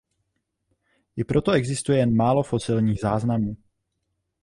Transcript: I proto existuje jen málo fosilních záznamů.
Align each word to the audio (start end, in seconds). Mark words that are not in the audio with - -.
I 1.15 1.23
proto 1.25 1.51
existuje 1.53 1.97
jen 1.97 2.15
málo 2.15 2.43
fosilních 2.43 2.99
záznamů. 3.01 3.55